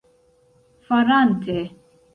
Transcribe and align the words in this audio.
farante 0.89 1.59